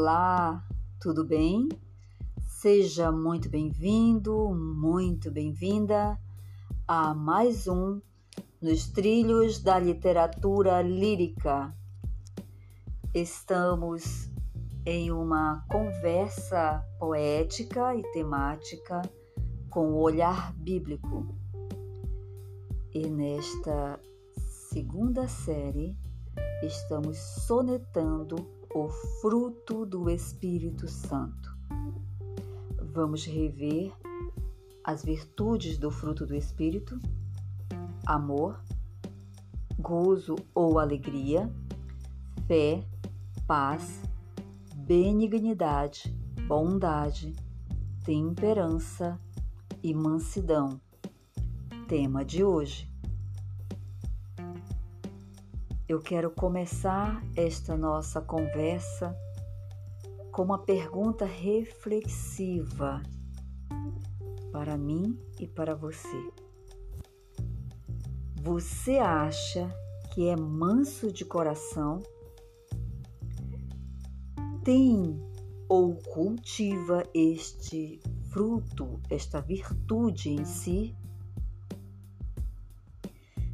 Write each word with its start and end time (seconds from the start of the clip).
Olá, 0.00 0.64
tudo 1.00 1.24
bem? 1.24 1.68
Seja 2.46 3.10
muito 3.10 3.50
bem-vindo, 3.50 4.54
muito 4.54 5.28
bem-vinda 5.28 6.16
a 6.86 7.12
mais 7.12 7.66
um 7.66 8.00
Nos 8.62 8.86
Trilhos 8.86 9.60
da 9.60 9.76
Literatura 9.76 10.82
Lírica. 10.82 11.74
Estamos 13.12 14.30
em 14.86 15.10
uma 15.10 15.66
conversa 15.68 16.80
poética 17.00 17.92
e 17.96 18.02
temática 18.12 19.02
com 19.68 19.94
o 19.94 20.00
olhar 20.00 20.54
bíblico. 20.54 21.26
E 22.94 23.10
nesta 23.10 23.98
segunda 24.70 25.26
série, 25.26 25.96
estamos 26.62 27.18
sonetando 27.18 28.57
o 28.74 28.88
fruto 29.20 29.86
do 29.86 30.10
Espírito 30.10 30.86
Santo. 30.86 31.56
Vamos 32.92 33.24
rever 33.24 33.92
as 34.84 35.04
virtudes 35.04 35.78
do 35.78 35.90
fruto 35.90 36.26
do 36.26 36.34
Espírito: 36.34 37.00
amor, 38.06 38.60
gozo 39.78 40.36
ou 40.54 40.78
alegria, 40.78 41.50
fé, 42.46 42.84
paz, 43.46 44.02
benignidade, 44.74 46.14
bondade, 46.46 47.34
temperança 48.04 49.18
e 49.82 49.94
mansidão. 49.94 50.80
Tema 51.86 52.24
de 52.24 52.44
hoje. 52.44 52.90
Eu 55.88 56.02
quero 56.02 56.30
começar 56.30 57.24
esta 57.34 57.74
nossa 57.74 58.20
conversa 58.20 59.16
com 60.30 60.42
uma 60.42 60.58
pergunta 60.58 61.24
reflexiva 61.24 63.02
para 64.52 64.76
mim 64.76 65.18
e 65.40 65.48
para 65.48 65.74
você. 65.74 66.30
Você 68.42 68.98
acha 68.98 69.74
que 70.12 70.28
é 70.28 70.36
manso 70.36 71.10
de 71.10 71.24
coração? 71.24 72.02
Tem 74.62 75.18
ou 75.70 75.94
cultiva 75.94 77.02
este 77.14 77.98
fruto, 78.30 79.00
esta 79.08 79.40
virtude 79.40 80.28
em 80.28 80.44
si? 80.44 80.94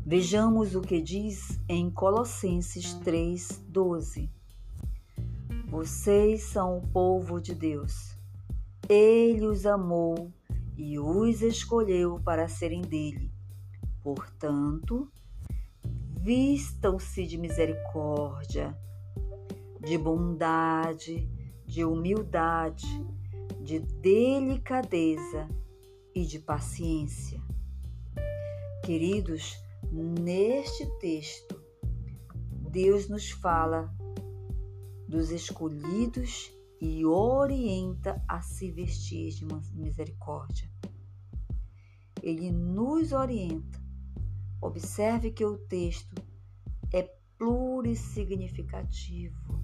Vejamos 0.06 0.74
o 0.74 0.82
que 0.82 1.00
diz 1.00 1.58
em 1.66 1.90
Colossenses 1.90 2.92
3:12. 3.02 4.30
Vocês 5.66 6.42
são 6.42 6.76
o 6.76 6.86
povo 6.88 7.40
de 7.40 7.54
Deus. 7.54 8.14
Ele 8.86 9.46
os 9.46 9.64
amou 9.64 10.30
e 10.76 10.98
os 10.98 11.40
escolheu 11.40 12.20
para 12.22 12.48
serem 12.48 12.82
dele. 12.82 13.32
Portanto, 14.02 15.10
vistam-se 16.20 17.26
de 17.26 17.38
misericórdia, 17.38 18.76
de 19.80 19.96
bondade, 19.96 21.26
de 21.64 21.82
humildade, 21.82 23.06
de 23.58 23.78
delicadeza 23.78 25.48
e 26.14 26.26
de 26.26 26.38
paciência. 26.40 27.40
Queridos, 28.84 29.63
Neste 29.96 30.86
texto, 30.98 31.62
Deus 32.50 33.08
nos 33.08 33.30
fala 33.30 33.94
dos 35.06 35.30
escolhidos 35.30 36.52
e 36.80 37.06
orienta 37.06 38.20
a 38.26 38.42
se 38.42 38.72
vestir 38.72 39.32
de 39.32 39.46
misericórdia. 39.72 40.68
Ele 42.20 42.50
nos 42.50 43.12
orienta. 43.12 43.80
Observe 44.60 45.30
que 45.30 45.44
o 45.44 45.58
texto 45.58 46.20
é 46.92 47.04
plurissignificativo. 47.38 49.62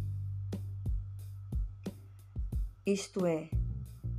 Isto 2.86 3.26
é, 3.26 3.50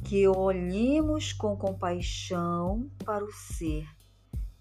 que 0.03 0.27
olhemos 0.27 1.31
com 1.31 1.55
compaixão 1.55 2.91
para 3.05 3.23
o 3.23 3.31
ser 3.31 3.88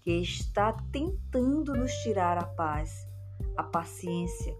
que 0.01 0.11
está 0.21 0.73
tentando 0.91 1.73
nos 1.73 1.91
tirar 2.03 2.37
a 2.37 2.45
paz, 2.45 3.07
a 3.55 3.63
paciência. 3.63 4.55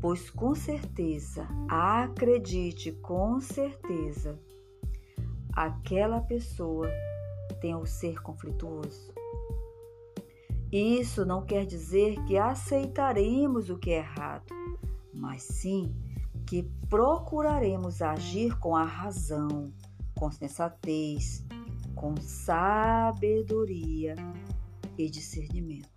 Pois 0.00 0.28
com 0.28 0.54
certeza, 0.54 1.48
acredite 1.68 2.92
com 2.92 3.40
certeza, 3.40 4.38
aquela 5.52 6.20
pessoa 6.20 6.90
tem 7.60 7.74
o 7.74 7.86
ser 7.86 8.20
conflituoso. 8.20 9.14
Isso 10.70 11.24
não 11.24 11.44
quer 11.46 11.64
dizer 11.64 12.22
que 12.24 12.36
aceitaremos 12.36 13.70
o 13.70 13.78
que 13.78 13.92
é 13.92 13.98
errado, 13.98 14.52
mas 15.14 15.42
sim 15.42 15.94
que 16.46 16.64
procuraremos 16.90 18.02
agir 18.02 18.58
com 18.58 18.76
a 18.76 18.84
razão, 18.84 19.72
com 20.14 20.30
sensatez, 20.30 21.46
com 21.94 22.16
sabedoria 22.20 24.14
e 24.98 25.08
discernimento. 25.08 25.88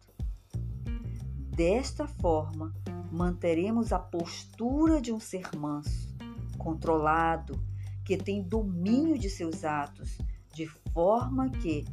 Desta 1.56 2.08
forma, 2.08 2.74
manteremos 3.12 3.91
a 3.91 4.00
postura 4.00 5.02
de 5.02 5.12
um 5.12 5.19
ser 5.19 5.50
manso, 5.56 6.16
controlado, 6.57 7.59
que 8.06 8.16
tem 8.18 8.41
domínio 8.41 9.18
de 9.18 9.30
seus 9.30 9.63
atos, 9.63 10.18
de 10.53 10.68
forma 10.94 11.50
que 11.50 11.84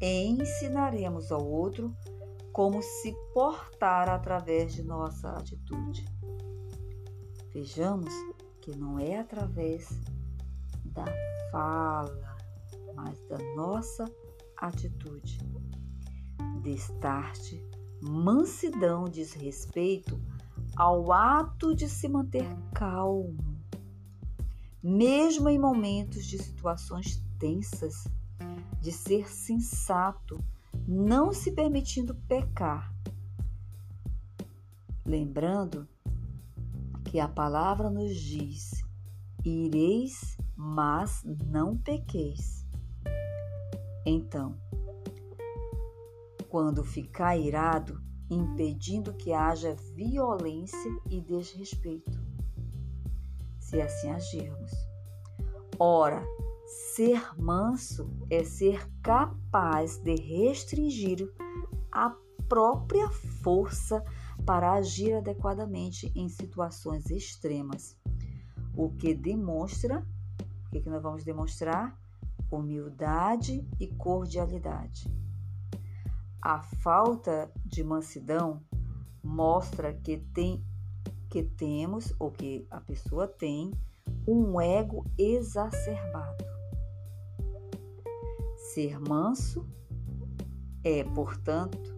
ensinaremos 0.00 1.30
ao 1.30 1.46
outro 1.46 1.94
como 2.52 2.82
se 2.82 3.14
portar 3.34 4.08
através 4.08 4.72
de 4.72 4.82
nossa 4.82 5.30
atitude. 5.30 6.04
Vejamos 7.52 8.12
que 8.60 8.76
não 8.76 8.98
é 8.98 9.18
através 9.18 9.88
da 10.84 11.04
fala, 11.50 12.29
mas 13.00 13.18
da 13.22 13.38
nossa 13.54 14.04
atitude. 14.56 15.38
Destarte, 16.62 17.64
mansidão 18.02 19.04
diz 19.04 19.32
respeito 19.32 20.20
ao 20.76 21.10
ato 21.12 21.74
de 21.74 21.88
se 21.88 22.08
manter 22.08 22.46
calmo, 22.74 23.58
mesmo 24.82 25.48
em 25.48 25.58
momentos 25.58 26.26
de 26.26 26.38
situações 26.38 27.24
tensas, 27.38 28.04
de 28.80 28.92
ser 28.92 29.28
sensato, 29.30 30.38
não 30.86 31.32
se 31.32 31.52
permitindo 31.52 32.14
pecar. 32.28 32.94
Lembrando 35.04 35.88
que 37.04 37.18
a 37.18 37.28
palavra 37.28 37.88
nos 37.88 38.14
diz: 38.14 38.84
ireis, 39.44 40.36
mas 40.54 41.24
não 41.24 41.76
pequeis. 41.76 42.59
Então, 44.12 44.58
quando 46.48 46.82
ficar 46.82 47.36
irado, 47.36 48.02
impedindo 48.28 49.14
que 49.14 49.32
haja 49.32 49.76
violência 49.94 50.90
e 51.08 51.20
desrespeito, 51.20 52.20
se 53.60 53.80
assim 53.80 54.10
agirmos. 54.10 54.72
Ora, 55.78 56.24
ser 56.92 57.40
manso 57.40 58.10
é 58.28 58.42
ser 58.42 58.84
capaz 59.00 59.98
de 59.98 60.16
restringir 60.16 61.32
a 61.92 62.10
própria 62.48 63.08
força 63.44 64.04
para 64.44 64.72
agir 64.72 65.14
adequadamente 65.14 66.10
em 66.16 66.28
situações 66.28 67.08
extremas, 67.12 67.96
o 68.76 68.90
que 68.90 69.14
demonstra, 69.14 70.04
o 70.66 70.70
que, 70.70 70.90
nós 70.90 71.00
vamos 71.00 71.22
demonstrar? 71.22 71.96
Humildade 72.50 73.66
e 73.78 73.86
cordialidade. 73.86 75.08
A 76.42 76.60
falta 76.60 77.50
de 77.64 77.84
mansidão 77.84 78.62
mostra 79.22 79.92
que 79.92 80.18
tem 80.18 80.64
que 81.28 81.44
temos 81.44 82.12
ou 82.18 82.30
que 82.30 82.66
a 82.70 82.80
pessoa 82.80 83.28
tem 83.28 83.70
um 84.26 84.60
ego 84.60 85.04
exacerbado. 85.16 86.44
Ser 88.72 88.98
manso 88.98 89.66
é, 90.82 91.04
portanto, 91.04 91.94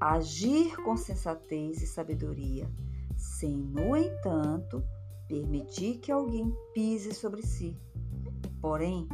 agir 0.00 0.76
com 0.76 0.96
sensatez 0.96 1.82
e 1.82 1.86
sabedoria, 1.86 2.70
sem, 3.16 3.56
no 3.56 3.96
entanto, 3.96 4.82
permitir 5.28 5.98
que 5.98 6.10
alguém 6.10 6.52
pise 6.74 7.14
sobre 7.14 7.42
si. 7.42 7.76
Porém, 8.60 9.08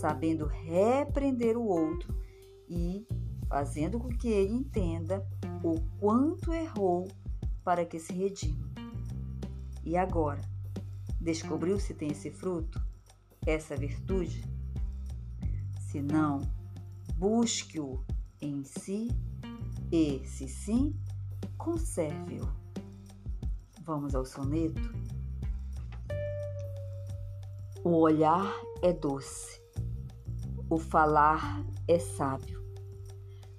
sabendo 0.00 0.46
repreender 0.46 1.56
o 1.56 1.66
outro 1.66 2.14
e 2.68 3.06
fazendo 3.48 3.98
com 3.98 4.08
que 4.08 4.28
ele 4.28 4.54
entenda 4.54 5.26
o 5.62 5.80
quanto 5.98 6.52
errou 6.52 7.06
para 7.62 7.84
que 7.84 7.98
se 7.98 8.12
redima. 8.12 8.70
E 9.84 9.96
agora, 9.96 10.40
Descobriu 11.20 11.78
se 11.78 11.92
tem 11.92 12.10
esse 12.10 12.30
fruto, 12.30 12.82
essa 13.46 13.76
virtude? 13.76 14.42
Se 15.78 16.00
não, 16.00 16.40
busque-o 17.16 18.02
em 18.40 18.64
si 18.64 19.08
e, 19.92 20.26
se 20.26 20.48
sim, 20.48 20.98
conserve-o. 21.58 22.48
Vamos 23.82 24.14
ao 24.14 24.24
soneto? 24.24 24.80
O 27.84 27.98
olhar 27.98 28.50
é 28.82 28.90
doce, 28.90 29.59
o 30.70 30.78
falar 30.78 31.66
é 31.88 31.98
sábio, 31.98 32.64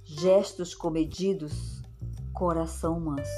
gestos 0.06 0.74
comedidos, 0.74 1.84
coração 2.32 3.02
manso. 3.02 3.30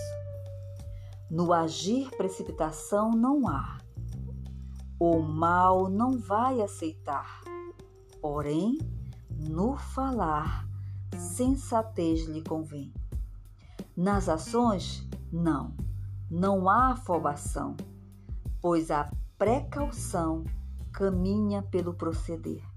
No 1.27 1.51
agir 1.51 2.11
precipitação 2.11 3.09
não 3.09 3.47
há, 3.47 3.79
o 4.99 5.19
mal 5.19 5.89
não 5.89 6.19
vai 6.19 6.61
aceitar, 6.61 7.41
porém, 8.21 8.77
no 9.31 9.75
falar, 9.75 10.69
sensatez 11.17 12.27
lhe 12.27 12.43
convém. 12.43 12.93
Nas 13.97 14.29
ações, 14.29 15.03
não, 15.31 15.75
não 16.29 16.69
há 16.69 16.91
afobação, 16.91 17.75
pois 18.61 18.91
a 18.91 19.11
precaução 19.35 20.43
caminha 20.91 21.63
pelo 21.63 21.95
proceder. 21.95 22.72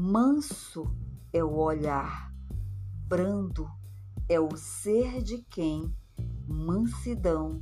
Manso 0.00 0.94
é 1.32 1.42
o 1.42 1.56
olhar, 1.56 2.32
brando 3.08 3.68
é 4.28 4.38
o 4.38 4.56
ser 4.56 5.20
de 5.24 5.38
quem 5.38 5.92
mansidão 6.46 7.60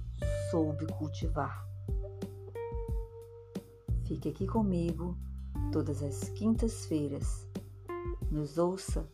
soube 0.50 0.87
cultivar. 0.99 1.67
Fique 4.05 4.29
aqui 4.29 4.47
comigo 4.47 5.17
todas 5.73 6.03
as 6.03 6.29
quintas-feiras. 6.29 7.49
Nos 8.31 8.59
ouça 8.59 9.11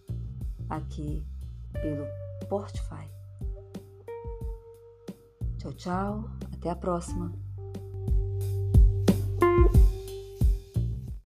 aqui 0.69 1.25
pelo 1.75 2.05
Spotify. 2.43 3.09
Tchau, 5.59 5.73
tchau. 5.75 6.25
Até 6.57 6.71
a 6.71 6.77
próxima. 6.77 7.33